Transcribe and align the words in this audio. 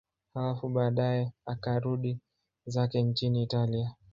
Halafu 0.33 0.69
baadaye 0.69 1.33
akarudi 1.45 2.19
zake 2.65 3.01
nchini 3.01 3.43
Italia. 3.43 3.95